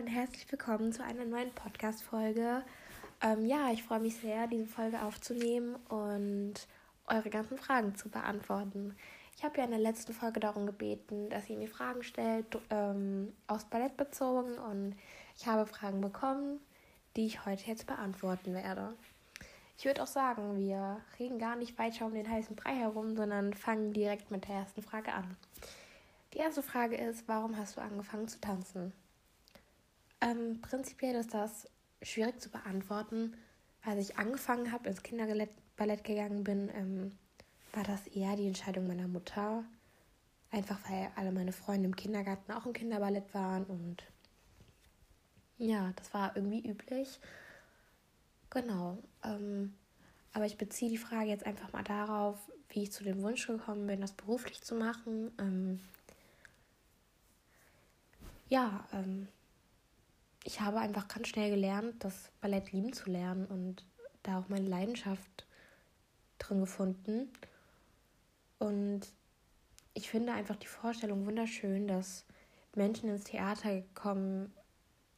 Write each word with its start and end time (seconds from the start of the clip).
Und 0.00 0.06
herzlich 0.06 0.50
willkommen 0.50 0.94
zu 0.94 1.04
einer 1.04 1.26
neuen 1.26 1.52
Podcast-Folge. 1.52 2.62
Ähm, 3.20 3.44
ja, 3.44 3.70
ich 3.70 3.82
freue 3.82 4.00
mich 4.00 4.16
sehr, 4.16 4.46
diese 4.46 4.64
Folge 4.64 5.02
aufzunehmen 5.02 5.76
und 5.90 6.54
eure 7.06 7.28
ganzen 7.28 7.58
Fragen 7.58 7.94
zu 7.94 8.08
beantworten. 8.08 8.96
Ich 9.36 9.44
habe 9.44 9.58
ja 9.58 9.64
in 9.64 9.72
der 9.72 9.78
letzten 9.78 10.14
Folge 10.14 10.40
darum 10.40 10.64
gebeten, 10.64 11.28
dass 11.28 11.50
ihr 11.50 11.58
mir 11.58 11.68
Fragen 11.68 12.02
stellt, 12.02 12.46
ähm, 12.70 13.34
aus 13.46 13.66
Ballett 13.66 13.98
bezogen 13.98 14.54
und 14.54 14.96
ich 15.36 15.46
habe 15.46 15.66
Fragen 15.66 16.00
bekommen, 16.00 16.60
die 17.14 17.26
ich 17.26 17.44
heute 17.44 17.66
jetzt 17.66 17.86
beantworten 17.86 18.54
werde. 18.54 18.94
Ich 19.76 19.84
würde 19.84 20.02
auch 20.02 20.06
sagen, 20.06 20.56
wir 20.56 21.02
reden 21.18 21.38
gar 21.38 21.56
nicht 21.56 21.78
weiter 21.78 22.06
um 22.06 22.14
den 22.14 22.30
heißen 22.30 22.56
Brei 22.56 22.74
herum, 22.74 23.16
sondern 23.16 23.52
fangen 23.52 23.92
direkt 23.92 24.30
mit 24.30 24.48
der 24.48 24.54
ersten 24.56 24.80
Frage 24.80 25.12
an. 25.12 25.36
Die 26.32 26.38
erste 26.38 26.62
Frage 26.62 26.96
ist, 26.96 27.28
warum 27.28 27.58
hast 27.58 27.76
du 27.76 27.82
angefangen 27.82 28.28
zu 28.28 28.40
tanzen? 28.40 28.94
Ähm, 30.20 30.60
prinzipiell 30.60 31.14
ist 31.14 31.34
das 31.34 31.68
schwierig 32.02 32.40
zu 32.40 32.50
beantworten. 32.50 33.36
Als 33.82 34.10
ich 34.10 34.18
angefangen 34.18 34.72
habe, 34.72 34.88
ins 34.88 35.02
Kinderballett 35.02 36.04
gegangen 36.04 36.44
bin, 36.44 36.70
ähm, 36.74 37.12
war 37.72 37.84
das 37.84 38.06
eher 38.08 38.36
die 38.36 38.46
Entscheidung 38.46 38.86
meiner 38.86 39.08
Mutter. 39.08 39.64
Einfach 40.50 40.78
weil 40.90 41.10
alle 41.16 41.32
meine 41.32 41.52
Freunde 41.52 41.86
im 41.86 41.96
Kindergarten 41.96 42.52
auch 42.52 42.66
im 42.66 42.72
Kinderballett 42.72 43.32
waren 43.32 43.64
und 43.64 44.04
ja, 45.58 45.92
das 45.96 46.12
war 46.14 46.34
irgendwie 46.36 46.66
üblich. 46.66 47.20
Genau. 48.48 48.98
Ähm, 49.22 49.74
aber 50.32 50.46
ich 50.46 50.56
beziehe 50.56 50.90
die 50.90 50.96
Frage 50.96 51.28
jetzt 51.28 51.46
einfach 51.46 51.72
mal 51.72 51.84
darauf, 51.84 52.38
wie 52.70 52.84
ich 52.84 52.92
zu 52.92 53.04
dem 53.04 53.22
Wunsch 53.22 53.46
gekommen 53.46 53.86
bin, 53.86 54.00
das 54.00 54.12
beruflich 54.12 54.62
zu 54.62 54.74
machen. 54.74 55.30
Ähm, 55.38 55.80
ja, 58.48 58.84
ähm, 58.92 59.28
ich 60.44 60.60
habe 60.60 60.78
einfach 60.78 61.08
ganz 61.08 61.28
schnell 61.28 61.50
gelernt, 61.50 62.02
das 62.02 62.30
Ballett 62.40 62.72
lieben 62.72 62.92
zu 62.92 63.10
lernen 63.10 63.46
und 63.46 63.84
da 64.22 64.38
auch 64.38 64.48
meine 64.48 64.68
Leidenschaft 64.68 65.46
drin 66.38 66.60
gefunden. 66.60 67.30
Und 68.58 69.02
ich 69.94 70.08
finde 70.08 70.32
einfach 70.32 70.56
die 70.56 70.66
Vorstellung 70.66 71.26
wunderschön, 71.26 71.86
dass 71.88 72.24
Menschen 72.74 73.10
ins 73.10 73.24
Theater 73.24 73.82
kommen 73.94 74.52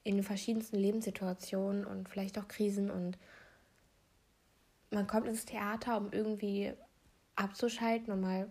in 0.04 0.16
den 0.16 0.24
verschiedensten 0.24 0.76
Lebenssituationen 0.76 1.84
und 1.84 2.08
vielleicht 2.08 2.38
auch 2.38 2.48
Krisen 2.48 2.90
und 2.90 3.18
man 4.90 5.06
kommt 5.06 5.26
ins 5.26 5.44
Theater, 5.44 5.96
um 5.96 6.12
irgendwie 6.12 6.72
abzuschalten 7.36 8.12
und 8.12 8.20
mal 8.20 8.50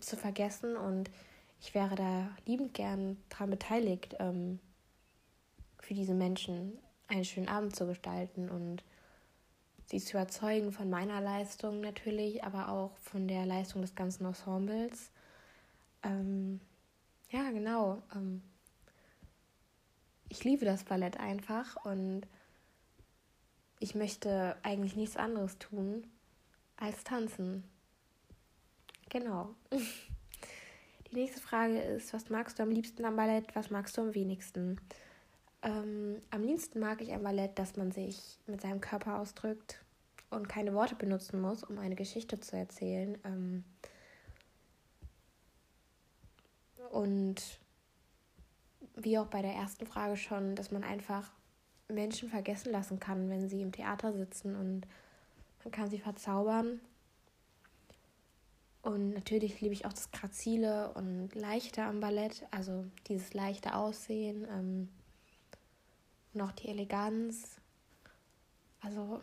zu 0.00 0.16
vergessen 0.16 0.76
und 0.76 1.10
ich 1.60 1.74
wäre 1.74 1.94
da 1.94 2.30
liebend 2.46 2.74
gern 2.74 3.18
daran 3.28 3.50
beteiligt, 3.50 4.16
ähm, 4.18 4.58
für 5.80 5.94
diese 5.94 6.14
Menschen 6.14 6.78
einen 7.08 7.24
schönen 7.24 7.48
Abend 7.48 7.74
zu 7.74 7.86
gestalten 7.86 8.48
und 8.48 8.84
sie 9.86 9.98
zu 9.98 10.16
überzeugen 10.16 10.72
von 10.72 10.88
meiner 10.88 11.20
Leistung 11.20 11.80
natürlich, 11.80 12.44
aber 12.44 12.68
auch 12.68 12.96
von 12.98 13.26
der 13.26 13.44
Leistung 13.46 13.82
des 13.82 13.94
ganzen 13.94 14.24
Ensembles. 14.24 15.10
Ähm, 16.02 16.60
ja, 17.30 17.50
genau. 17.50 18.02
Ähm, 18.14 18.42
ich 20.28 20.44
liebe 20.44 20.64
das 20.64 20.84
Ballett 20.84 21.18
einfach 21.18 21.84
und 21.84 22.22
ich 23.80 23.94
möchte 23.94 24.56
eigentlich 24.62 24.94
nichts 24.94 25.16
anderes 25.16 25.58
tun 25.58 26.06
als 26.76 27.02
tanzen. 27.02 27.64
Genau. 29.08 29.54
Die 31.10 31.16
nächste 31.16 31.40
Frage 31.40 31.80
ist, 31.80 32.12
was 32.12 32.30
magst 32.30 32.58
du 32.58 32.62
am 32.62 32.70
liebsten 32.70 33.04
am 33.04 33.16
Ballett, 33.16 33.56
was 33.56 33.70
magst 33.70 33.96
du 33.96 34.02
am 34.02 34.14
wenigsten? 34.14 34.80
Ähm, 35.62 36.22
am 36.30 36.42
liebsten 36.42 36.80
mag 36.80 37.02
ich 37.02 37.12
ein 37.12 37.22
Ballett, 37.22 37.58
dass 37.58 37.76
man 37.76 37.92
sich 37.92 38.38
mit 38.46 38.60
seinem 38.60 38.80
Körper 38.80 39.18
ausdrückt 39.18 39.82
und 40.30 40.48
keine 40.48 40.74
Worte 40.74 40.94
benutzen 40.94 41.40
muss, 41.40 41.64
um 41.64 41.78
eine 41.78 41.96
Geschichte 41.96 42.40
zu 42.40 42.56
erzählen. 42.56 43.18
Ähm, 43.24 43.64
und 46.90 47.60
wie 48.96 49.18
auch 49.18 49.26
bei 49.26 49.42
der 49.42 49.52
ersten 49.52 49.86
Frage 49.86 50.16
schon, 50.16 50.54
dass 50.54 50.70
man 50.70 50.84
einfach 50.84 51.30
Menschen 51.88 52.28
vergessen 52.28 52.72
lassen 52.72 52.98
kann, 53.00 53.28
wenn 53.28 53.48
sie 53.48 53.62
im 53.62 53.72
Theater 53.72 54.12
sitzen 54.12 54.56
und 54.56 54.86
man 55.64 55.72
kann 55.72 55.90
sie 55.90 55.98
verzaubern. 55.98 56.80
Und 58.82 59.10
natürlich 59.10 59.60
liebe 59.60 59.74
ich 59.74 59.84
auch 59.84 59.92
das 59.92 60.10
Grazile 60.10 60.92
und 60.94 61.34
Leichte 61.34 61.82
am 61.82 62.00
Ballett, 62.00 62.46
also 62.50 62.86
dieses 63.08 63.34
leichte 63.34 63.74
Aussehen 63.74 64.46
ähm, 64.50 64.88
auch 66.38 66.52
die 66.52 66.68
Eleganz. 66.68 67.56
Also 68.80 69.20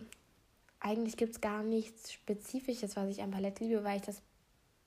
eigentlich 0.80 1.18
gibt 1.18 1.34
es 1.34 1.42
gar 1.42 1.64
nichts 1.64 2.12
Spezifisches, 2.12 2.96
was 2.96 3.10
ich 3.10 3.22
am 3.22 3.32
Ballett 3.32 3.60
liebe, 3.60 3.84
weil 3.84 3.98
ich 3.98 4.06
das 4.06 4.22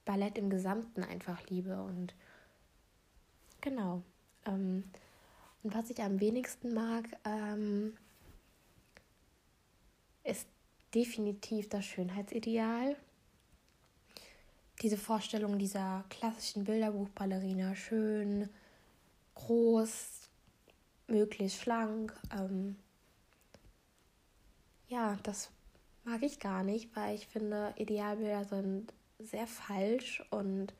Ballett 0.05 0.39
im 0.39 0.51
Gesamten 0.51 1.03
einfach 1.03 1.49
liebe. 1.49 1.81
Und 1.83 2.15
genau. 3.61 4.03
Ähm, 4.47 4.85
und 5.63 5.75
was 5.75 5.91
ich 5.91 6.01
am 6.03 6.21
wenigsten 6.21 6.73
mag, 6.75 7.05
ähm, 7.25 7.97
ist 10.25 10.47
definitiv 10.95 11.69
das 11.69 11.85
Schönheitsideal. 11.85 12.97
Diese 14.83 14.97
Vorstellung 14.97 15.59
dieser 15.59 16.05
klassischen 16.09 16.65
Bilderbuchballerina, 16.65 17.75
schön, 17.75 18.49
groß, 19.35 20.20
möglichst 21.11 21.61
schlank. 21.61 22.15
Ähm, 22.33 22.77
ja, 24.89 25.19
das 25.23 25.51
mag 26.05 26.23
ich 26.23 26.41
gar 26.41 26.65
nicht, 26.65 26.95
weil 26.97 27.15
ich 27.15 27.27
finde, 27.27 27.75
Idealbilder 27.77 28.45
sind 28.45 28.93
sehr 29.19 29.47
falsch 29.47 30.23
und 30.31 30.73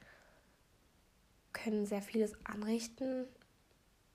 können 1.53 1.87
sehr 1.87 2.03
vieles 2.03 2.35
anrichten 2.45 3.27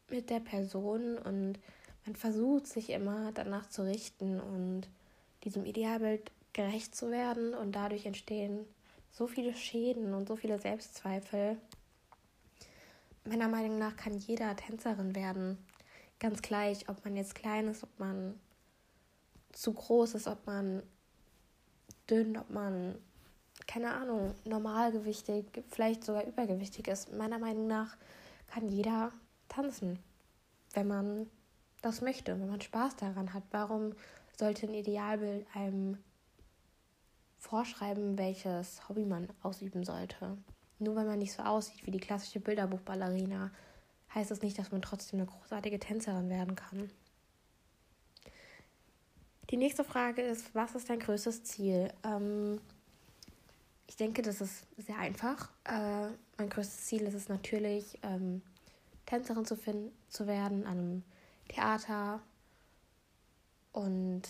mit 0.10 0.30
der 0.30 0.40
Person 0.40 1.18
und 1.18 1.60
man 2.06 2.16
versucht 2.16 2.68
sich 2.68 2.92
immer 2.92 3.32
danach 3.34 3.68
zu 3.70 3.84
richten 3.84 4.40
und 4.40 4.88
diesem 5.44 5.66
Idealbild 5.66 6.32
gerecht 6.54 6.96
zu 6.96 7.12
werden 7.12 7.54
und 7.54 7.74
dadurch 7.74 8.06
entstehen 8.06 8.66
so 9.12 9.28
viele 9.28 9.54
Schäden 9.54 10.14
und 10.14 10.28
so 10.28 10.36
viele 10.36 10.60
Selbstzweifel. 10.60 11.58
Meiner 13.24 13.48
Meinung 13.48 13.80
nach 13.80 13.96
kann 13.96 14.18
jeder 14.18 14.56
Tänzerin 14.56 15.16
werden. 15.16 15.58
Ganz 16.20 16.42
gleich, 16.42 16.88
ob 16.90 17.04
man 17.04 17.16
jetzt 17.16 17.36
klein 17.36 17.68
ist, 17.68 17.84
ob 17.84 18.00
man 18.00 18.40
zu 19.52 19.74
groß 19.74 20.16
ist, 20.16 20.28
ob 20.28 20.46
man 20.46 20.84
dünn, 22.10 22.38
ob 22.38 22.50
man, 22.50 22.96
keine 23.68 23.94
Ahnung, 23.94 24.34
normalgewichtig, 24.46 25.46
vielleicht 25.70 26.04
sogar 26.04 26.26
übergewichtig 26.26 26.88
ist. 26.88 27.14
Meiner 27.14 27.40
Meinung 27.40 27.68
nach 27.68 27.98
kann 28.48 28.70
jeder 28.70 29.12
tanzen, 29.50 30.00
wenn 30.74 30.88
man 30.88 31.30
das 31.82 32.02
möchte, 32.02 32.40
wenn 32.40 32.50
man 32.50 32.62
Spaß 32.62 32.96
daran 32.96 33.34
hat. 33.34 33.44
Warum 33.52 33.94
sollte 34.38 34.68
ein 34.68 34.74
Idealbild 34.74 35.46
einem 35.54 35.98
vorschreiben, 37.38 38.18
welches 38.18 38.88
Hobby 38.90 39.06
man 39.06 39.28
ausüben 39.42 39.84
sollte? 39.84 40.38
Nur 40.80 40.96
weil 40.96 41.06
man 41.06 41.20
nicht 41.20 41.34
so 41.34 41.44
aussieht 41.44 41.86
wie 41.86 41.92
die 41.92 42.00
klassische 42.00 42.40
Bilderbuchballerina, 42.40 43.52
heißt 44.16 44.32
das 44.32 44.42
nicht, 44.42 44.58
dass 44.58 44.72
man 44.72 44.82
trotzdem 44.82 45.20
eine 45.20 45.28
großartige 45.28 45.80
Tänzerin 45.80 46.30
werden 46.30 46.56
kann. 46.56 46.90
Die 49.52 49.58
nächste 49.58 49.84
Frage 49.84 50.24
ist, 50.24 50.56
was 50.56 50.74
ist 50.74 50.90
dein 50.90 51.00
größtes 51.00 51.44
Ziel? 51.44 51.94
Ähm, 52.04 52.60
ich 53.88 53.96
denke, 53.96 54.22
das 54.22 54.42
ist 54.42 54.66
sehr 54.78 54.98
einfach. 54.98 55.50
Äh, 55.66 56.08
mein 56.38 56.50
größtes 56.50 56.86
Ziel 56.86 57.04
ist 57.04 57.14
es 57.14 57.30
natürlich, 57.30 58.00
ähm, 58.02 58.42
Tänzerin 59.06 59.46
zu, 59.46 59.56
finden, 59.56 59.92
zu 60.10 60.26
werden 60.26 60.66
an 60.66 60.78
einem 60.78 61.04
Theater 61.48 62.22
und 63.72 64.24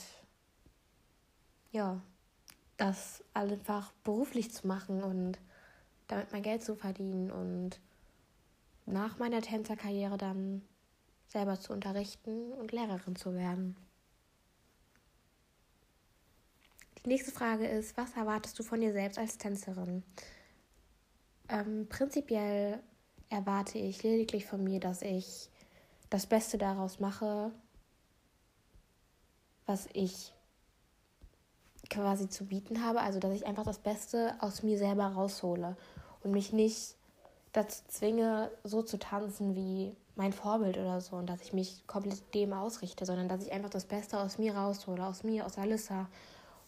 ja, 1.71 2.01
das 2.77 3.23
einfach 3.33 3.91
beruflich 4.03 4.51
zu 4.51 4.67
machen 4.67 5.01
und 5.01 5.39
damit 6.07 6.31
mein 6.31 6.43
Geld 6.43 6.63
zu 6.63 6.75
verdienen 6.75 7.31
und 7.31 7.79
nach 8.85 9.17
meiner 9.17 9.41
Tänzerkarriere 9.41 10.17
dann 10.17 10.61
selber 11.27 11.59
zu 11.59 11.73
unterrichten 11.73 12.53
und 12.53 12.71
Lehrerin 12.71 13.15
zu 13.15 13.33
werden. 13.33 13.75
Die 17.03 17.09
nächste 17.09 17.31
Frage 17.31 17.67
ist, 17.67 17.97
was 17.97 18.15
erwartest 18.15 18.57
du 18.57 18.63
von 18.63 18.81
dir 18.81 18.91
selbst 18.91 19.19
als 19.19 19.37
Tänzerin? 19.37 20.03
Ähm, 21.49 21.87
prinzipiell 21.87 22.81
erwarte 23.29 23.77
ich 23.77 24.01
lediglich 24.01 24.45
von 24.45 24.63
mir, 24.63 24.79
dass 24.79 25.01
ich 25.01 25.49
das 26.09 26.25
Beste 26.25 26.57
daraus 26.57 26.99
mache, 26.99 27.51
was 29.65 29.87
ich 29.93 30.33
quasi 31.89 32.29
zu 32.29 32.45
bieten 32.45 32.83
habe. 32.83 33.01
Also, 33.01 33.19
dass 33.19 33.33
ich 33.33 33.45
einfach 33.45 33.65
das 33.65 33.79
Beste 33.79 34.35
aus 34.39 34.63
mir 34.63 34.77
selber 34.77 35.07
raushole 35.07 35.77
und 36.23 36.31
mich 36.31 36.53
nicht 36.53 36.94
dazu 37.55 37.83
zwinge, 37.87 38.51
so 38.63 38.81
zu 38.81 38.97
tanzen, 38.97 39.55
wie 39.55 39.95
mein 40.15 40.33
Vorbild 40.33 40.77
oder 40.77 41.01
so 41.01 41.15
und 41.15 41.27
dass 41.27 41.41
ich 41.41 41.53
mich 41.53 41.85
komplett 41.87 42.33
dem 42.33 42.53
ausrichte, 42.53 43.05
sondern 43.05 43.27
dass 43.27 43.43
ich 43.43 43.51
einfach 43.51 43.69
das 43.69 43.85
Beste 43.85 44.19
aus 44.19 44.37
mir 44.37 44.55
raushole, 44.55 45.05
aus 45.05 45.23
mir, 45.23 45.45
aus 45.45 45.57
Alissa 45.57 46.07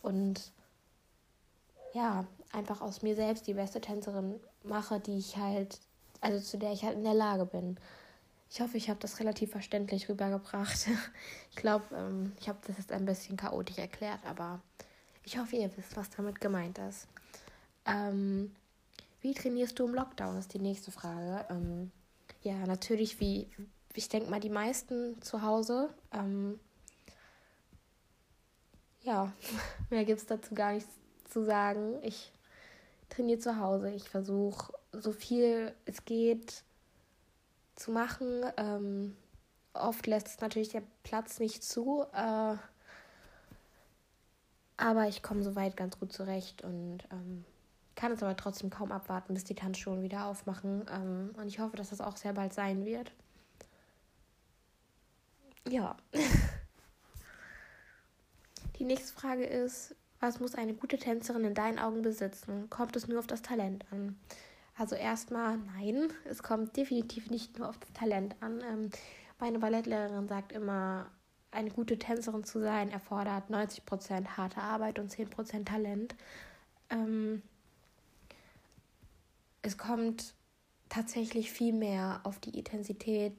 und 0.02 0.52
ja, 1.94 2.26
einfach 2.52 2.82
aus 2.82 3.02
mir 3.02 3.16
selbst 3.16 3.48
die 3.48 3.54
beste 3.54 3.82
Tänzerin 3.82 4.40
mache, 4.64 5.00
die 5.00 5.18
ich 5.18 5.38
halt, 5.38 5.80
also 6.22 6.40
zu 6.40 6.58
der 6.58 6.72
ich 6.72 6.84
halt 6.84 6.98
in 6.98 7.04
der 7.04 7.14
Lage 7.14 7.46
bin. 7.46 7.78
Ich 8.50 8.62
hoffe, 8.62 8.78
ich 8.78 8.90
habe 8.90 9.00
das 9.00 9.20
relativ 9.20 9.52
verständlich 9.52 10.10
rübergebracht. 10.10 10.88
Ich 11.52 11.64
glaube, 11.64 11.86
ähm, 11.96 12.34
ich 12.40 12.48
habe 12.48 12.60
das 12.68 12.78
jetzt 12.78 12.92
ein 12.92 13.06
bisschen 13.06 13.36
chaotisch 13.36 13.80
erklärt, 13.80 14.20
aber 14.26 14.62
ich 15.24 15.40
hoffe, 15.40 15.56
ihr 15.56 15.76
wisst, 15.76 15.98
was 15.98 16.12
damit 16.12 16.40
gemeint 16.40 16.78
ist. 16.78 17.08
Ähm, 17.88 18.56
wie 19.22 19.34
trainierst 19.34 19.78
du 19.80 19.86
im 19.86 19.96
Lockdown, 19.96 20.38
ist 20.38 20.54
die 20.54 20.60
nächste 20.60 20.92
Frage. 20.92 21.46
Ähm, 21.50 21.92
ja, 22.44 22.56
natürlich, 22.66 23.20
wie 23.20 23.48
ich 23.98 24.10
denke 24.10 24.30
mal, 24.30 24.40
die 24.40 24.50
meisten 24.50 25.20
zu 25.22 25.42
Hause. 25.42 25.90
Ähm, 26.14 26.60
ja, 29.02 29.34
mehr 29.90 30.06
gibt 30.06 30.20
es 30.20 30.28
dazu 30.28 30.54
gar 30.54 30.74
nichts 30.74 30.90
zu 31.30 31.44
sagen. 31.44 31.98
Ich 32.04 32.32
trainiere 33.10 33.40
zu 33.40 33.60
Hause. 33.60 33.92
Ich 33.92 34.10
versuche 34.10 34.74
so 34.92 35.12
viel 35.12 35.74
es 35.86 36.06
geht 36.06 36.64
zu 37.76 37.92
machen. 37.92 38.46
Ähm, 38.58 39.18
oft 39.74 40.06
lässt 40.08 40.28
es 40.28 40.40
natürlich 40.42 40.70
der 40.70 40.84
Platz 41.04 41.40
nicht 41.40 41.64
zu. 41.64 42.06
Äh, 42.14 42.56
aber 44.78 45.08
ich 45.08 45.24
komme 45.24 45.42
soweit 45.42 45.76
ganz 45.76 46.00
gut 46.00 46.14
zurecht 46.14 46.64
und 46.64 47.00
ähm, 47.12 47.46
kann 47.98 48.14
es 48.14 48.24
aber 48.24 48.38
trotzdem 48.38 48.70
kaum 48.70 48.94
abwarten, 48.94 49.34
bis 49.34 49.44
die 49.44 49.56
Tanzschulen 49.56 50.04
wieder 50.04 50.28
aufmachen. 50.28 50.86
Ähm, 50.90 51.32
und 51.36 51.48
ich 51.48 51.60
hoffe, 51.60 51.76
dass 51.76 51.90
das 51.90 52.00
auch 52.00 52.16
sehr 52.16 52.32
bald 52.32 52.54
sein 52.54 52.86
wird. 52.86 53.12
Ja. 55.68 55.98
die 58.80 58.86
nächste 58.86 59.14
Frage 59.14 59.44
ist, 59.44 59.96
was 60.20 60.40
muss 60.40 60.56
eine 60.56 60.76
gute 60.76 60.98
Tänzerin 60.98 61.44
in 61.44 61.56
deinen 61.56 61.80
Augen 61.80 62.04
besitzen? 62.04 62.70
Kommt 62.70 62.96
es 62.96 63.08
nur 63.08 63.20
auf 63.20 63.28
das 63.28 63.42
Talent 63.42 63.84
an? 63.92 64.18
Also 64.78 64.96
erstmal 64.96 65.58
nein, 65.58 66.10
es 66.26 66.44
kommt 66.44 66.78
definitiv 66.78 67.32
nicht 67.32 67.58
nur 67.58 67.68
auf 67.68 67.80
das 67.80 67.92
Talent 67.94 68.36
an. 68.42 68.62
Ähm, 68.62 68.90
meine 69.40 69.58
Ballettlehrerin 69.58 70.28
sagt 70.28 70.52
immer, 70.52 71.10
eine 71.50 71.72
gute 71.72 71.98
Tänzerin 71.98 72.44
zu 72.44 72.60
sein 72.60 72.92
erfordert 72.92 73.50
90% 73.50 74.38
harte 74.38 74.62
Arbeit 74.62 75.00
und 75.00 75.12
10% 75.12 75.66
Talent. 75.66 76.16
Ähm, 76.92 77.42
es 79.68 79.78
kommt 79.78 80.34
tatsächlich 80.90 81.52
viel 81.52 81.74
mehr 81.74 82.22
auf 82.24 82.40
die 82.40 82.58
Intensität 82.58 83.34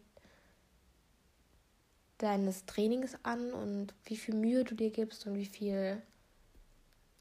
deines 2.18 2.66
Trainings 2.66 3.16
an 3.22 3.52
und 3.52 3.94
wie 4.04 4.16
viel 4.16 4.34
Mühe 4.34 4.64
du 4.64 4.74
dir 4.74 4.90
gibst 4.90 5.26
und 5.26 5.36
wie 5.36 5.46
viel 5.46 6.02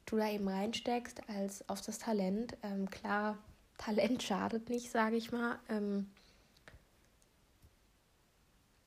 du 0.06 0.18
da 0.18 0.30
eben 0.30 0.48
reinsteckst, 0.48 1.21
als 1.30 1.68
auf 1.69 1.81
das 1.81 2.00
Talent. 2.00 2.57
Ähm, 2.63 2.89
klar, 2.89 3.38
Talent 3.77 4.24
schadet 4.24 4.69
nicht, 4.69 4.92
sage 4.92 5.15
ich 5.15 5.31
mal. 5.31 5.59
Ähm, 5.69 6.09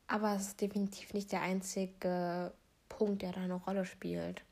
aber 0.06 0.34
es 0.34 0.48
ist 0.48 0.60
definitiv 0.60 1.14
nicht 1.14 1.32
der 1.32 1.42
einzige 1.42 2.52
Punkt, 2.88 3.22
der 3.22 3.32
da 3.32 3.40
eine 3.40 3.54
Rolle 3.54 3.86
spielt. 3.86 4.42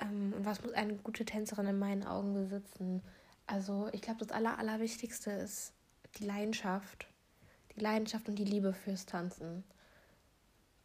Ähm, 0.00 0.34
und 0.36 0.44
was 0.44 0.62
muss 0.62 0.72
eine 0.72 0.96
gute 0.96 1.24
Tänzerin 1.24 1.68
in 1.68 1.78
meinen 1.78 2.04
Augen 2.04 2.34
besitzen? 2.34 3.00
Also 3.46 3.88
ich 3.92 4.00
glaube, 4.00 4.20
das 4.20 4.30
Aller, 4.30 4.58
Allerwichtigste 4.58 5.30
ist 5.30 5.72
die 6.18 6.24
Leidenschaft. 6.24 7.06
Die 7.76 7.80
Leidenschaft 7.80 8.28
und 8.28 8.36
die 8.36 8.44
Liebe 8.44 8.72
fürs 8.72 9.06
Tanzen. 9.06 9.64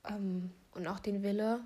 Ähm, 0.05 0.51
und 0.73 0.87
auch 0.87 0.99
den 0.99 1.23
Wille, 1.23 1.61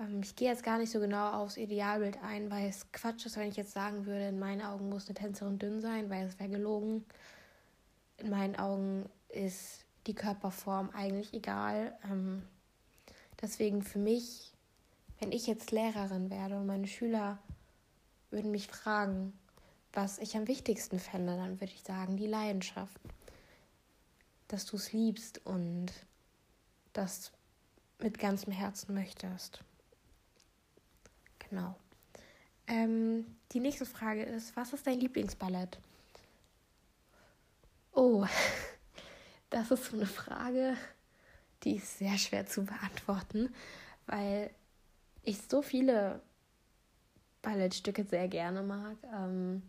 ähm, 0.00 0.20
ich 0.22 0.34
gehe 0.34 0.48
jetzt 0.48 0.62
gar 0.62 0.78
nicht 0.78 0.90
so 0.90 0.98
genau 0.98 1.30
aufs 1.32 1.56
Idealbild 1.56 2.22
ein, 2.22 2.50
weil 2.50 2.68
es 2.68 2.90
Quatsch 2.92 3.26
ist, 3.26 3.36
wenn 3.36 3.48
ich 3.48 3.56
jetzt 3.56 3.72
sagen 3.72 4.06
würde, 4.06 4.28
in 4.28 4.38
meinen 4.38 4.62
Augen 4.62 4.88
muss 4.88 5.06
eine 5.06 5.14
Tänzerin 5.14 5.58
dünn 5.58 5.80
sein, 5.80 6.10
weil 6.10 6.26
es 6.26 6.38
wäre 6.38 6.48
gelogen. 6.48 7.04
In 8.18 8.30
meinen 8.30 8.56
Augen 8.56 9.08
ist 9.28 9.84
die 10.06 10.14
Körperform 10.14 10.90
eigentlich 10.90 11.32
egal. 11.34 11.96
Ähm, 12.10 12.42
deswegen 13.40 13.82
für 13.82 13.98
mich, 13.98 14.52
wenn 15.20 15.32
ich 15.32 15.46
jetzt 15.46 15.70
Lehrerin 15.70 16.30
werde 16.30 16.56
und 16.56 16.66
meine 16.66 16.86
Schüler 16.86 17.38
würden 18.30 18.50
mich 18.50 18.68
fragen, 18.68 19.32
was 19.92 20.18
ich 20.18 20.36
am 20.36 20.48
wichtigsten 20.48 20.98
fände, 20.98 21.36
dann 21.36 21.60
würde 21.60 21.72
ich 21.72 21.82
sagen, 21.82 22.16
die 22.16 22.26
Leidenschaft. 22.26 23.00
Dass 24.48 24.66
du 24.66 24.76
es 24.76 24.92
liebst 24.92 25.44
und 25.46 25.92
das 26.92 27.32
mit 27.98 28.18
ganzem 28.18 28.52
Herzen 28.52 28.94
möchtest. 28.94 29.62
Genau. 31.38 31.76
Ähm, 32.66 33.26
die 33.52 33.60
nächste 33.60 33.86
Frage 33.86 34.22
ist, 34.22 34.56
was 34.56 34.72
ist 34.72 34.86
dein 34.86 35.00
Lieblingsballett? 35.00 35.78
Oh, 37.92 38.26
das 39.50 39.70
ist 39.70 39.86
so 39.86 39.96
eine 39.96 40.06
Frage, 40.06 40.76
die 41.64 41.76
ist 41.76 41.98
sehr 41.98 42.16
schwer 42.16 42.46
zu 42.46 42.64
beantworten, 42.64 43.52
weil 44.06 44.50
ich 45.22 45.38
so 45.48 45.62
viele 45.62 46.22
Ballettstücke 47.42 48.04
sehr 48.04 48.28
gerne 48.28 48.62
mag. 48.62 48.96
Ähm, 49.14 49.62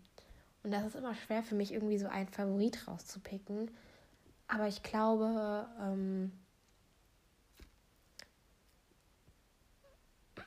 und 0.64 0.72
das 0.72 0.86
ist 0.86 0.96
immer 0.96 1.16
schwer 1.16 1.44
für 1.44 1.56
mich, 1.56 1.74
irgendwie 1.74 1.98
so 1.98 2.08
einen 2.08 2.28
Favorit 2.28 2.88
rauszupicken. 2.88 3.72
Aber 4.48 4.68
ich 4.68 4.84
glaube, 4.84 5.68
ähm, 5.82 6.32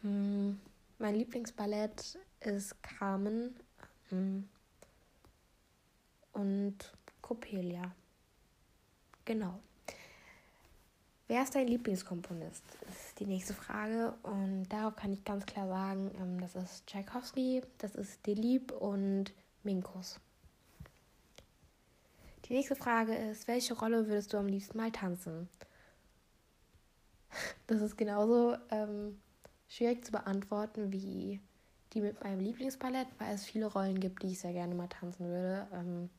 hm, 0.03 0.61
mein 0.99 1.15
Lieblingsballett 1.15 2.19
ist 2.41 2.81
Carmen 2.83 3.57
ähm, 4.13 4.49
und 6.33 6.77
Coppelia. 7.23 7.95
Genau. 9.25 9.59
Wer 11.27 11.43
ist 11.43 11.55
dein 11.55 11.69
Lieblingskomponist? 11.69 12.63
Ist 12.91 13.19
die 13.19 13.25
nächste 13.25 13.55
Frage. 13.55 14.13
Und 14.23 14.69
darauf 14.69 14.95
kann 14.95 15.13
ich 15.13 15.25
ganz 15.25 15.47
klar 15.47 15.67
sagen, 15.67 16.11
ähm, 16.21 16.39
das 16.39 16.55
ist 16.55 16.87
Tchaikovsky, 16.87 17.63
das 17.79 17.95
ist 17.95 18.27
Delib 18.27 18.73
und 18.73 19.33
Minkus. 19.63 20.21
Die 22.45 22.53
nächste 22.53 22.77
Frage 22.77 23.15
ist, 23.15 23.49
welche 23.49 23.73
Rolle 23.73 24.07
würdest 24.07 24.35
du 24.35 24.37
am 24.37 24.47
liebsten 24.47 24.77
mal 24.77 24.93
tanzen? 24.93 25.49
Das 27.67 27.81
ist 27.81 27.97
genauso 27.97 28.57
ähm, 28.71 29.19
schwierig 29.67 30.05
zu 30.05 30.13
beantworten 30.13 30.93
wie 30.93 31.41
die 31.93 32.01
mit 32.01 32.23
meinem 32.23 32.41
Lieblingsballett, 32.41 33.09
weil 33.19 33.35
es 33.35 33.45
viele 33.45 33.67
Rollen 33.67 33.99
gibt, 33.99 34.23
die 34.23 34.33
ich 34.33 34.41
sehr 34.41 34.53
gerne 34.53 34.75
mal 34.75 34.89
tanzen 34.89 35.27
würde. 35.27 35.67
Ähm, 35.73 36.11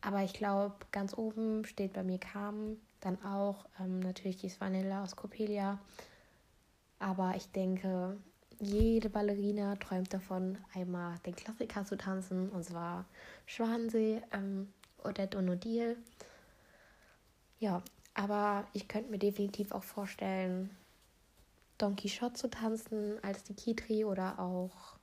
aber 0.00 0.24
ich 0.24 0.32
glaube, 0.32 0.74
ganz 0.90 1.16
oben 1.16 1.64
steht 1.66 1.92
bei 1.92 2.02
mir 2.02 2.18
Carmen, 2.18 2.80
dann 3.02 3.22
auch 3.24 3.66
ähm, 3.78 4.00
natürlich 4.00 4.38
die 4.38 4.48
Svanilla 4.48 5.02
aus 5.02 5.16
Coppelia. 5.16 5.78
Aber 6.98 7.34
ich 7.36 7.50
denke, 7.50 8.16
jede 8.60 9.10
Ballerina 9.10 9.74
träumt 9.76 10.14
davon, 10.14 10.56
einmal 10.72 11.18
den 11.26 11.34
Klassiker 11.34 11.84
zu 11.84 11.96
tanzen, 11.96 12.48
und 12.50 12.64
zwar 12.64 13.06
Schwansee, 13.44 14.22
ähm, 14.32 14.72
Odette 15.02 15.36
und 15.38 15.48
Odile. 15.48 15.96
Ja, 17.58 17.82
aber 18.14 18.66
ich 18.72 18.88
könnte 18.88 19.10
mir 19.10 19.18
definitiv 19.18 19.72
auch 19.72 19.84
vorstellen, 19.84 20.70
Don 21.78 21.96
Quixote 21.96 22.34
zu 22.34 22.48
tanzen 22.48 23.22
als 23.24 23.42
die 23.42 23.54
Kitri 23.54 24.04
oder 24.04 24.38
auch 24.38 24.96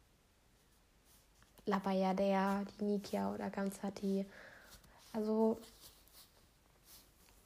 La 1.65 1.77
Bayadère, 1.77 2.65
die 2.79 2.85
Nikia 2.85 3.33
oder 3.33 3.49
Gansati. 3.49 4.25
Also 5.11 5.59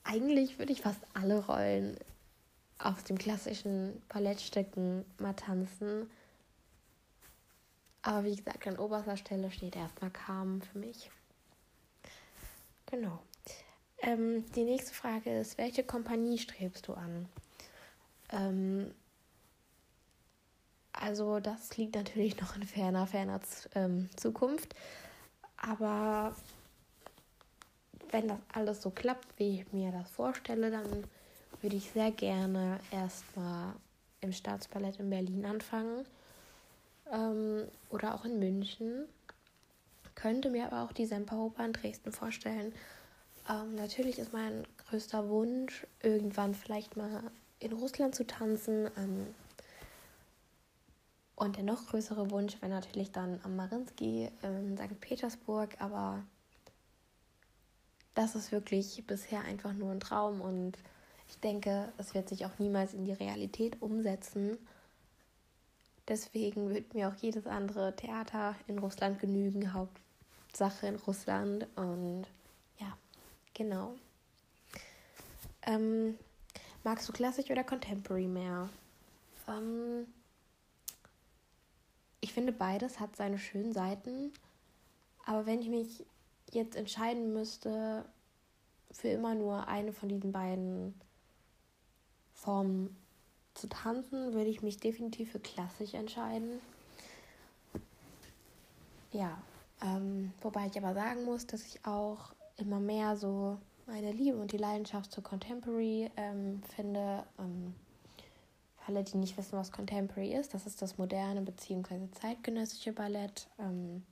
eigentlich 0.03 0.59
würde 0.59 0.73
ich 0.73 0.81
fast 0.81 1.01
alle 1.13 1.45
Rollen 1.45 1.97
auf 2.77 3.03
dem 3.03 3.17
klassischen 3.17 4.01
Ballettstücken 4.09 5.05
mal 5.17 5.33
tanzen. 5.33 6.09
Aber 8.01 8.25
wie 8.25 8.35
gesagt, 8.35 8.67
an 8.67 8.77
oberster 8.77 9.15
Stelle 9.15 9.49
steht 9.51 9.75
erstmal 9.75 10.11
Carmen 10.11 10.61
für 10.61 10.77
mich. 10.77 11.09
Genau. 12.87 13.19
Ähm, 14.01 14.45
die 14.53 14.65
nächste 14.65 14.93
Frage 14.93 15.39
ist, 15.39 15.57
welche 15.57 15.83
Kompanie 15.83 16.37
strebst 16.37 16.87
du 16.87 16.93
an? 16.93 17.29
Ähm, 18.29 18.93
also 20.91 21.39
das 21.39 21.75
liegt 21.77 21.95
natürlich 21.95 22.39
noch 22.39 22.55
in 22.55 22.63
ferner, 22.63 23.07
ferner 23.07 23.39
ähm, 23.75 24.09
Zukunft. 24.17 24.75
Aber 25.55 26.35
wenn 28.13 28.27
das 28.27 28.39
alles 28.53 28.81
so 28.81 28.91
klappt, 28.91 29.27
wie 29.37 29.59
ich 29.59 29.73
mir 29.73 29.91
das 29.91 30.09
vorstelle, 30.11 30.69
dann 30.69 31.03
würde 31.61 31.75
ich 31.75 31.89
sehr 31.91 32.11
gerne 32.11 32.79
erstmal 32.91 33.73
im 34.21 34.31
Staatsballett 34.31 34.99
in 34.99 35.09
Berlin 35.09 35.45
anfangen 35.45 36.05
ähm, 37.11 37.63
oder 37.89 38.13
auch 38.13 38.23
in 38.23 38.39
München. 38.39 39.07
Könnte 40.13 40.51
mir 40.51 40.67
aber 40.67 40.83
auch 40.83 40.93
die 40.93 41.07
Semperoper 41.07 41.65
in 41.65 41.73
Dresden 41.73 42.11
vorstellen. 42.11 42.71
Ähm, 43.49 43.75
natürlich 43.75 44.19
ist 44.19 44.31
mein 44.31 44.63
größter 44.89 45.27
Wunsch, 45.27 45.87
irgendwann 46.01 46.53
vielleicht 46.53 46.95
mal 46.95 47.23
in 47.59 47.73
Russland 47.73 48.13
zu 48.13 48.27
tanzen. 48.27 48.89
Ähm, 48.95 49.27
und 51.35 51.57
der 51.57 51.63
noch 51.63 51.87
größere 51.87 52.29
Wunsch 52.29 52.61
wäre 52.61 52.71
natürlich 52.71 53.11
dann 53.11 53.39
am 53.43 53.55
Marinsky 53.55 54.29
in 54.43 54.77
St. 54.77 55.01
Petersburg, 55.01 55.75
aber 55.79 56.23
das 58.15 58.35
ist 58.35 58.51
wirklich 58.51 59.03
bisher 59.07 59.41
einfach 59.41 59.73
nur 59.73 59.91
ein 59.91 59.99
Traum 59.99 60.41
und 60.41 60.77
ich 61.29 61.39
denke, 61.39 61.91
es 61.97 62.13
wird 62.13 62.29
sich 62.29 62.45
auch 62.45 62.59
niemals 62.59 62.93
in 62.93 63.05
die 63.05 63.13
Realität 63.13 63.81
umsetzen. 63.81 64.57
Deswegen 66.07 66.69
wird 66.69 66.93
mir 66.93 67.07
auch 67.07 67.15
jedes 67.15 67.47
andere 67.47 67.95
Theater 67.95 68.55
in 68.67 68.77
Russland 68.77 69.19
genügen, 69.19 69.73
Hauptsache 69.73 70.87
in 70.87 70.95
Russland 70.95 71.65
und 71.75 72.25
ja, 72.79 72.97
genau. 73.53 73.95
Ähm, 75.63 76.17
magst 76.83 77.07
du 77.07 77.13
klassisch 77.13 77.49
oder 77.49 77.63
Contemporary 77.63 78.27
mehr? 78.27 78.69
Ähm, 79.47 80.05
ich 82.19 82.33
finde, 82.33 82.51
beides 82.51 82.99
hat 82.99 83.15
seine 83.15 83.39
schönen 83.39 83.73
Seiten. 83.73 84.31
Aber 85.25 85.45
wenn 85.45 85.61
ich 85.61 85.69
mich 85.69 86.05
jetzt 86.53 86.75
entscheiden 86.75 87.33
müsste, 87.33 88.05
für 88.91 89.09
immer 89.09 89.35
nur 89.35 89.67
eine 89.67 89.91
von 89.91 90.09
diesen 90.09 90.31
beiden 90.31 90.93
Formen 92.33 92.95
zu 93.53 93.67
tanzen, 93.67 94.33
würde 94.33 94.49
ich 94.49 94.61
mich 94.61 94.77
definitiv 94.77 95.31
für 95.31 95.39
klassisch 95.39 95.93
entscheiden. 95.93 96.59
Ja, 99.11 99.37
ähm, 99.81 100.33
wobei 100.41 100.67
ich 100.67 100.77
aber 100.77 100.93
sagen 100.93 101.23
muss, 101.25 101.45
dass 101.45 101.63
ich 101.65 101.85
auch 101.85 102.33
immer 102.57 102.79
mehr 102.79 103.15
so 103.15 103.57
meine 103.85 104.11
Liebe 104.11 104.37
und 104.37 104.51
die 104.51 104.57
Leidenschaft 104.57 105.11
zur 105.11 105.23
Contemporary 105.23 106.09
ähm, 106.17 106.61
finde. 106.75 107.23
Ähm, 107.37 107.75
alle, 108.85 109.03
die 109.03 109.17
nicht 109.17 109.37
wissen, 109.37 109.57
was 109.57 109.71
Contemporary 109.71 110.33
ist, 110.33 110.53
das 110.53 110.65
ist 110.65 110.81
das 110.81 110.97
moderne 110.97 111.41
bzw. 111.41 112.09
zeitgenössische 112.11 112.91
Ballett. 112.91 113.47
Ähm, 113.57 114.03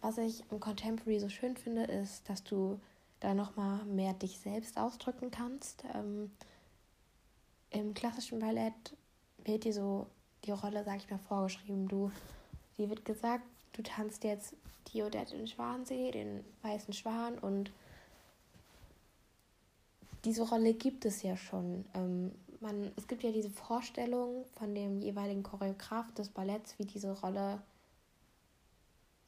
was 0.00 0.18
ich 0.18 0.42
im 0.50 0.60
Contemporary 0.60 1.20
so 1.20 1.28
schön 1.28 1.56
finde, 1.56 1.84
ist, 1.84 2.28
dass 2.28 2.44
du 2.44 2.80
da 3.20 3.34
nochmal 3.34 3.84
mehr 3.84 4.12
dich 4.14 4.38
selbst 4.38 4.78
ausdrücken 4.78 5.30
kannst. 5.30 5.84
Ähm, 5.94 6.30
Im 7.70 7.94
klassischen 7.94 8.38
Ballett 8.38 8.96
wird 9.44 9.64
dir 9.64 9.72
so 9.72 10.06
die 10.44 10.52
Rolle, 10.52 10.84
sag 10.84 10.98
ich 10.98 11.10
mal, 11.10 11.18
vorgeschrieben. 11.18 11.88
Du, 11.88 12.10
dir 12.78 12.88
wird 12.88 13.04
gesagt, 13.04 13.44
du 13.72 13.82
tanzt 13.82 14.24
jetzt 14.24 14.54
die 14.88 15.02
oder 15.02 15.24
den 15.24 15.46
Schwansee, 15.46 16.10
den 16.10 16.44
weißen 16.62 16.92
Schwan 16.92 17.38
und 17.38 17.72
diese 20.24 20.48
Rolle 20.48 20.74
gibt 20.74 21.04
es 21.04 21.22
ja 21.22 21.36
schon. 21.36 21.84
Ähm, 21.94 22.32
man, 22.60 22.90
es 22.96 23.06
gibt 23.06 23.22
ja 23.22 23.30
diese 23.30 23.50
Vorstellung 23.50 24.44
von 24.58 24.74
dem 24.74 25.00
jeweiligen 25.00 25.42
Choreograf 25.42 26.12
des 26.14 26.28
Balletts, 26.28 26.78
wie 26.78 26.84
diese 26.84 27.12
Rolle 27.20 27.62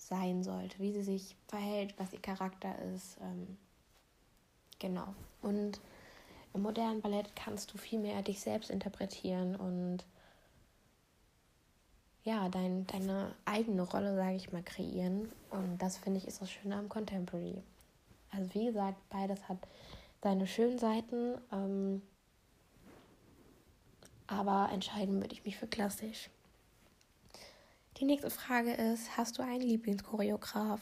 sein 0.08 0.42
sollte, 0.42 0.78
wie 0.78 0.92
sie 0.92 1.02
sich 1.02 1.36
verhält, 1.46 1.94
was 1.98 2.12
ihr 2.12 2.20
Charakter 2.20 2.74
ist. 2.94 3.18
Ähm, 3.20 3.56
genau. 4.78 5.14
Und 5.42 5.80
im 6.54 6.62
modernen 6.62 7.00
Ballett 7.00 7.36
kannst 7.36 7.72
du 7.72 7.78
viel 7.78 7.98
mehr 7.98 8.22
dich 8.22 8.40
selbst 8.40 8.70
interpretieren 8.70 9.54
und 9.54 10.04
ja, 12.24 12.48
dein, 12.48 12.86
deine 12.86 13.34
eigene 13.44 13.82
Rolle, 13.82 14.14
sage 14.14 14.36
ich 14.36 14.52
mal, 14.52 14.62
kreieren. 14.62 15.32
Und 15.50 15.78
das 15.78 15.96
finde 15.96 16.18
ich 16.18 16.26
ist 16.26 16.42
das 16.42 16.50
Schöne 16.50 16.76
am 16.76 16.88
Contemporary. 16.88 17.62
Also 18.30 18.54
wie 18.54 18.66
gesagt, 18.66 18.96
beides 19.08 19.48
hat 19.48 19.58
seine 20.22 20.46
schönen 20.46 20.78
Seiten. 20.78 21.38
Ähm, 21.52 22.02
aber 24.26 24.68
entscheiden 24.72 25.20
würde 25.20 25.32
ich 25.32 25.44
mich 25.44 25.56
für 25.56 25.66
klassisch. 25.66 26.28
Die 27.98 28.04
nächste 28.04 28.30
Frage 28.30 28.74
ist: 28.74 29.16
Hast 29.16 29.38
du 29.38 29.42
einen 29.42 29.60
Lieblingschoreograf? 29.60 30.80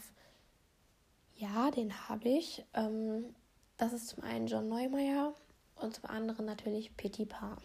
Ja, 1.36 1.70
den 1.70 2.08
habe 2.08 2.28
ich. 2.28 2.64
Ähm, 2.74 3.34
das 3.78 3.94
ist 3.94 4.08
zum 4.08 4.22
einen 4.22 4.46
John 4.46 4.68
Neumeier 4.68 5.34
und 5.76 5.94
zum 5.94 6.06
anderen 6.06 6.44
natürlich 6.44 6.94
Petit 6.96 7.28
Pas. 7.30 7.58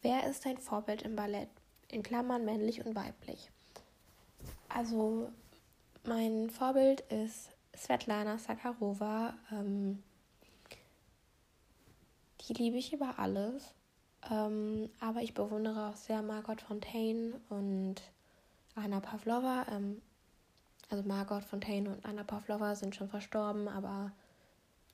Wer 0.00 0.26
ist 0.28 0.46
dein 0.46 0.56
Vorbild 0.56 1.02
im 1.02 1.16
Ballett? 1.16 1.50
In 1.88 2.02
Klammern 2.02 2.44
männlich 2.44 2.84
und 2.84 2.94
weiblich. 2.94 3.50
Also, 4.70 5.30
mein 6.04 6.48
Vorbild 6.48 7.00
ist 7.12 7.50
Svetlana 7.76 8.38
Sakharova. 8.38 9.34
Ähm, 9.52 10.02
die 12.40 12.54
liebe 12.54 12.78
ich 12.78 12.94
über 12.94 13.18
alles. 13.18 13.74
Ähm, 14.28 14.90
aber 15.00 15.22
ich 15.22 15.34
bewundere 15.34 15.88
auch 15.88 15.96
sehr 15.96 16.22
Margot 16.22 16.60
Fontaine 16.60 17.40
und 17.48 18.02
Anna 18.74 19.00
Pavlova. 19.00 19.66
Ähm, 19.70 20.02
also 20.90 21.06
Margot 21.06 21.44
Fontaine 21.44 21.88
und 21.88 22.04
Anna 22.04 22.24
Pavlova 22.24 22.74
sind 22.74 22.96
schon 22.96 23.08
verstorben, 23.08 23.68
aber 23.68 24.10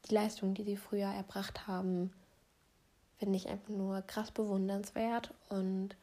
die 0.09 0.15
Leistung, 0.15 0.55
die 0.55 0.63
sie 0.63 0.77
früher 0.77 1.09
erbracht 1.09 1.67
haben, 1.67 2.13
finde 3.19 3.37
ich 3.37 3.49
einfach 3.49 3.71
nur 3.71 4.03
krass 4.03 4.31
bewundernswert 4.31 5.33
und 5.49 5.97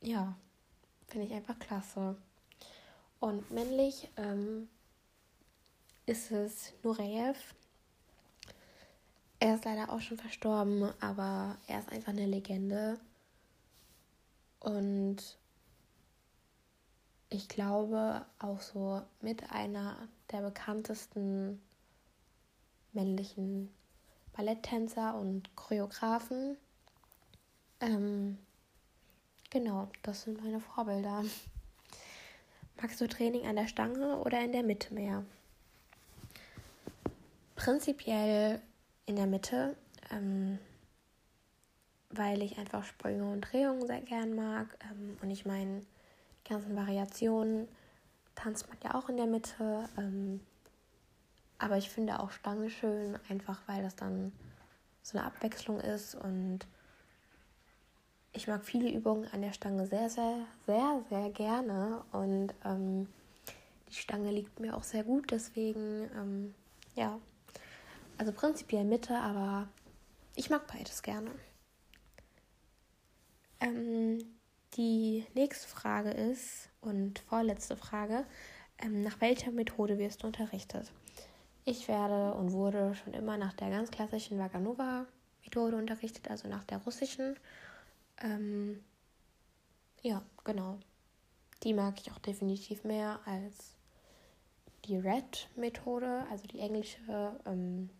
ja, 0.00 0.34
finde 1.06 1.26
ich 1.26 1.32
einfach 1.32 1.58
klasse. 1.58 2.16
Und 3.20 3.50
männlich 3.50 4.08
ähm, 4.16 4.68
ist 6.06 6.30
es 6.30 6.72
Nureyev, 6.82 7.54
er 9.40 9.54
ist 9.54 9.64
leider 9.64 9.92
auch 9.92 10.00
schon 10.00 10.18
verstorben, 10.18 10.92
aber 11.00 11.56
er 11.66 11.78
ist 11.80 11.90
einfach 11.90 12.12
eine 12.12 12.26
Legende. 12.26 12.98
Und 14.60 15.38
ich 17.30 17.48
glaube 17.48 18.24
auch 18.38 18.60
so 18.60 19.02
mit 19.20 19.50
einer 19.50 19.96
der 20.32 20.40
bekanntesten 20.40 21.62
männlichen 22.92 23.72
Balletttänzer 24.32 25.14
und 25.14 25.54
Choreografen. 25.54 26.56
Ähm, 27.80 28.38
genau, 29.50 29.88
das 30.02 30.22
sind 30.22 30.42
meine 30.42 30.60
Vorbilder. 30.60 31.24
Magst 32.80 33.00
du 33.00 33.08
Training 33.08 33.46
an 33.46 33.56
der 33.56 33.68
Stange 33.68 34.16
oder 34.18 34.40
in 34.40 34.52
der 34.52 34.62
Mitte 34.62 34.94
mehr? 34.94 35.24
Prinzipiell 37.56 38.62
in 39.08 39.16
der 39.16 39.26
Mitte, 39.26 39.74
ähm, 40.10 40.58
weil 42.10 42.42
ich 42.42 42.58
einfach 42.58 42.84
Sprünge 42.84 43.24
und 43.24 43.40
Drehungen 43.40 43.86
sehr 43.86 44.02
gern 44.02 44.34
mag. 44.34 44.78
Ähm, 44.90 45.16
und 45.22 45.30
ich 45.30 45.46
meine, 45.46 45.80
die 45.80 46.50
ganzen 46.50 46.76
Variationen 46.76 47.68
tanzt 48.34 48.68
man 48.68 48.78
ja 48.84 48.94
auch 48.94 49.08
in 49.08 49.16
der 49.16 49.26
Mitte. 49.26 49.88
Ähm, 49.96 50.40
aber 51.58 51.78
ich 51.78 51.90
finde 51.90 52.20
auch 52.20 52.30
Stange 52.30 52.70
schön, 52.70 53.18
einfach 53.28 53.60
weil 53.66 53.82
das 53.82 53.96
dann 53.96 54.32
so 55.02 55.18
eine 55.18 55.26
Abwechslung 55.26 55.80
ist. 55.80 56.14
Und 56.14 56.60
ich 58.32 58.46
mag 58.46 58.64
viele 58.64 58.90
Übungen 58.90 59.26
an 59.32 59.40
der 59.42 59.52
Stange 59.52 59.86
sehr, 59.86 60.10
sehr, 60.10 60.46
sehr, 60.66 61.02
sehr 61.08 61.30
gerne. 61.30 62.04
Und 62.12 62.54
ähm, 62.64 63.08
die 63.88 63.94
Stange 63.94 64.30
liegt 64.30 64.60
mir 64.60 64.76
auch 64.76 64.84
sehr 64.84 65.02
gut. 65.02 65.30
Deswegen, 65.30 66.10
ähm, 66.14 66.54
ja, 66.94 67.18
also 68.18 68.32
prinzipiell 68.32 68.84
Mitte, 68.84 69.16
aber 69.16 69.68
ich 70.36 70.50
mag 70.50 70.66
beides 70.66 71.02
gerne. 71.02 71.30
Ähm, 73.60 74.18
die 74.74 75.24
nächste 75.34 75.68
Frage 75.68 76.10
ist, 76.10 76.68
und 76.80 77.18
vorletzte 77.20 77.76
Frage, 77.76 78.24
ähm, 78.78 79.02
nach 79.02 79.20
welcher 79.20 79.50
Methode 79.50 79.98
wirst 79.98 80.22
du 80.22 80.26
unterrichtet? 80.26 80.92
Ich 81.64 81.88
werde 81.88 82.34
und 82.34 82.52
wurde 82.52 82.94
schon 82.94 83.14
immer 83.14 83.36
nach 83.36 83.52
der 83.52 83.70
ganz 83.70 83.90
klassischen 83.90 84.38
Vaganova-Methode 84.38 85.76
unterrichtet, 85.76 86.30
also 86.30 86.48
nach 86.48 86.64
der 86.64 86.78
russischen. 86.78 87.36
Ähm, 88.22 88.82
ja, 90.02 90.22
genau. 90.44 90.78
Die 91.64 91.74
mag 91.74 92.00
ich 92.00 92.12
auch 92.12 92.18
definitiv 92.18 92.84
mehr 92.84 93.20
als 93.26 93.74
die 94.84 94.96
Red-Methode, 94.96 96.24
also 96.30 96.46
die 96.46 96.60
englische 96.60 97.38
ähm, 97.44 97.90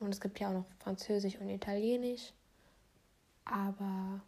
und 0.00 0.12
es 0.12 0.20
gibt 0.20 0.40
ja 0.40 0.48
auch 0.48 0.52
noch 0.52 0.66
Französisch 0.80 1.36
und 1.38 1.48
Italienisch. 1.48 2.32
Aber 3.44 4.20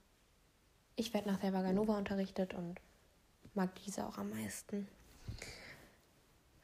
ich 0.95 1.13
werde 1.15 1.29
nach 1.29 1.39
der 1.39 1.53
Vaganova 1.53 1.97
unterrichtet 1.97 2.55
und 2.55 2.77
mag 3.55 3.75
diese 3.85 4.07
auch 4.07 4.19
am 4.19 4.31
meisten. 4.31 4.87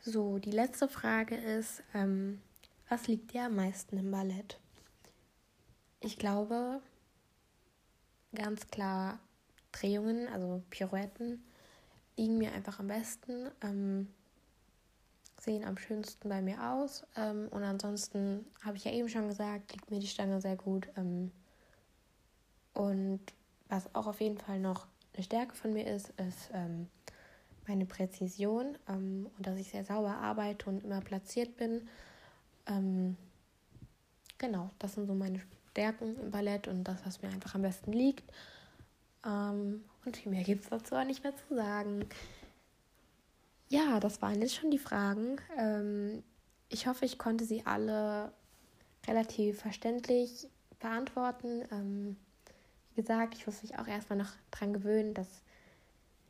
So, 0.00 0.38
die 0.38 0.50
letzte 0.50 0.88
Frage 0.88 1.36
ist, 1.36 1.82
ähm, 1.94 2.40
was 2.88 3.06
liegt 3.06 3.32
dir 3.32 3.44
am 3.44 3.56
meisten 3.56 3.96
im 3.96 4.10
Ballett? 4.10 4.58
Ich 6.00 6.18
glaube, 6.18 6.80
ganz 8.34 8.66
klar, 8.68 9.20
Drehungen, 9.70 10.28
also 10.28 10.62
Pirouetten, 10.70 11.44
liegen 12.16 12.38
mir 12.38 12.52
einfach 12.52 12.80
am 12.80 12.88
besten. 12.88 13.50
Ähm, 13.62 14.08
sehen 15.42 15.64
am 15.64 15.76
schönsten 15.76 16.28
bei 16.28 16.40
mir 16.40 16.72
aus. 16.72 17.04
Ähm, 17.16 17.48
und 17.50 17.62
ansonsten 17.62 18.46
habe 18.64 18.76
ich 18.76 18.84
ja 18.84 18.92
eben 18.92 19.08
schon 19.08 19.28
gesagt, 19.28 19.72
liegt 19.72 19.90
mir 19.90 19.98
die 19.98 20.06
Stange 20.06 20.40
sehr 20.40 20.56
gut. 20.56 20.88
Ähm, 20.96 21.32
und 22.74 23.20
was 23.68 23.94
auch 23.94 24.06
auf 24.06 24.20
jeden 24.20 24.38
Fall 24.38 24.60
noch 24.60 24.86
eine 25.14 25.24
Stärke 25.24 25.54
von 25.54 25.72
mir 25.72 25.86
ist, 25.86 26.10
ist 26.10 26.50
ähm, 26.52 26.88
meine 27.66 27.86
Präzision 27.86 28.78
ähm, 28.88 29.28
und 29.36 29.46
dass 29.46 29.58
ich 29.58 29.70
sehr 29.70 29.84
sauber 29.84 30.16
arbeite 30.16 30.68
und 30.68 30.84
immer 30.84 31.00
platziert 31.00 31.56
bin. 31.56 31.88
Ähm, 32.66 33.16
genau, 34.38 34.70
das 34.78 34.94
sind 34.94 35.06
so 35.06 35.14
meine 35.14 35.40
Stärken 35.70 36.18
im 36.20 36.30
Ballett 36.30 36.68
und 36.68 36.84
das, 36.84 37.04
was 37.04 37.22
mir 37.22 37.28
einfach 37.28 37.54
am 37.54 37.62
besten 37.62 37.92
liegt. 37.92 38.24
Ähm, 39.24 39.84
und 40.04 40.16
viel 40.16 40.32
mehr 40.32 40.44
gibt 40.44 40.64
es 40.64 40.70
dazu 40.70 40.94
auch 40.94 41.04
nicht 41.04 41.22
mehr 41.22 41.34
zu 41.36 41.54
sagen. 41.54 42.06
Ja, 43.72 44.00
das 44.00 44.20
waren 44.20 44.42
jetzt 44.42 44.54
schon 44.54 44.70
die 44.70 44.76
Fragen. 44.76 45.40
Ähm, 45.56 46.22
ich 46.68 46.86
hoffe, 46.86 47.06
ich 47.06 47.16
konnte 47.16 47.46
sie 47.46 47.64
alle 47.64 48.30
relativ 49.06 49.62
verständlich 49.62 50.46
beantworten. 50.78 51.62
Ähm, 51.70 52.16
wie 52.90 53.00
gesagt, 53.00 53.34
ich 53.34 53.46
muss 53.46 53.62
mich 53.62 53.78
auch 53.78 53.86
erstmal 53.86 54.18
noch 54.18 54.28
dran 54.50 54.74
gewöhnen, 54.74 55.14
dass 55.14 55.40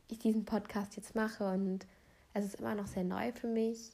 ich 0.06 0.20
diesen 0.20 0.44
Podcast 0.44 0.94
jetzt 0.94 1.16
mache 1.16 1.50
und 1.52 1.84
es 2.32 2.44
ist 2.44 2.60
immer 2.60 2.76
noch 2.76 2.86
sehr 2.86 3.02
neu 3.02 3.32
für 3.32 3.48
mich, 3.48 3.90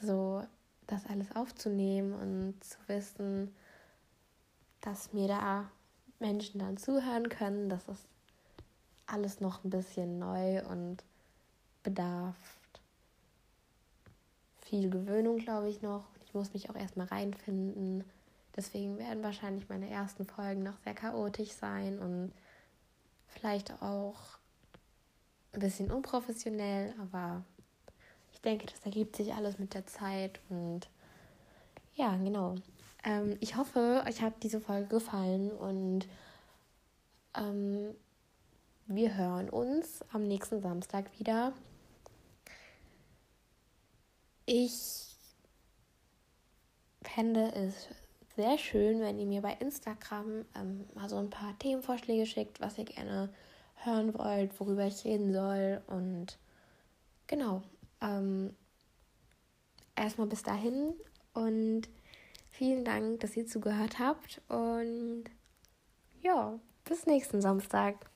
so 0.00 0.42
das 0.86 1.04
alles 1.04 1.36
aufzunehmen 1.36 2.14
und 2.14 2.64
zu 2.64 2.78
wissen, 2.86 3.54
dass 4.80 5.12
mir 5.12 5.28
da 5.28 5.70
Menschen 6.20 6.60
dann 6.60 6.78
zuhören 6.78 7.28
können. 7.28 7.68
Das 7.68 7.86
ist 7.86 8.06
alles 9.04 9.40
noch 9.42 9.62
ein 9.62 9.68
bisschen 9.68 10.18
neu 10.18 10.64
und 10.64 11.04
bedarf 11.86 12.34
viel 14.62 14.90
Gewöhnung, 14.90 15.38
glaube 15.38 15.68
ich, 15.68 15.80
noch. 15.82 16.04
Ich 16.24 16.34
muss 16.34 16.52
mich 16.52 16.68
auch 16.68 16.74
erstmal 16.74 17.06
reinfinden. 17.06 18.02
Deswegen 18.56 18.98
werden 18.98 19.22
wahrscheinlich 19.22 19.68
meine 19.68 19.88
ersten 19.88 20.26
Folgen 20.26 20.64
noch 20.64 20.76
sehr 20.82 20.94
chaotisch 20.94 21.52
sein 21.52 22.00
und 22.00 22.32
vielleicht 23.28 23.70
auch 23.80 24.16
ein 25.52 25.60
bisschen 25.60 25.92
unprofessionell, 25.92 26.92
aber 27.00 27.44
ich 28.32 28.40
denke, 28.40 28.66
das 28.66 28.84
ergibt 28.84 29.14
sich 29.14 29.32
alles 29.32 29.58
mit 29.58 29.72
der 29.74 29.86
Zeit 29.86 30.40
und 30.48 30.88
ja, 31.94 32.16
genau. 32.16 32.56
Ähm, 33.04 33.36
ich 33.40 33.56
hoffe, 33.56 34.02
euch 34.06 34.20
hat 34.20 34.42
diese 34.42 34.60
Folge 34.60 34.88
gefallen 34.88 35.52
und 35.52 36.08
ähm, 37.36 37.94
wir 38.86 39.14
hören 39.14 39.48
uns 39.50 40.04
am 40.12 40.22
nächsten 40.22 40.60
Samstag 40.60 41.06
wieder. 41.18 41.52
Ich 44.48 45.06
fände 47.02 47.52
es 47.52 47.88
sehr 48.36 48.58
schön, 48.58 49.00
wenn 49.00 49.18
ihr 49.18 49.26
mir 49.26 49.42
bei 49.42 49.54
Instagram 49.54 50.44
ähm, 50.54 50.84
mal 50.94 51.08
so 51.08 51.16
ein 51.16 51.30
paar 51.30 51.58
Themenvorschläge 51.58 52.26
schickt, 52.26 52.60
was 52.60 52.78
ihr 52.78 52.84
gerne 52.84 53.32
hören 53.76 54.14
wollt, 54.14 54.58
worüber 54.60 54.86
ich 54.86 55.04
reden 55.04 55.32
soll. 55.32 55.82
Und 55.88 56.38
genau. 57.26 57.62
Ähm, 58.00 58.54
erstmal 59.96 60.28
bis 60.28 60.44
dahin 60.44 60.94
und 61.32 61.88
vielen 62.50 62.84
Dank, 62.84 63.20
dass 63.20 63.36
ihr 63.36 63.46
zugehört 63.46 63.98
habt. 63.98 64.42
Und 64.48 65.24
ja, 66.22 66.58
bis 66.84 67.06
nächsten 67.06 67.40
Samstag. 67.40 68.10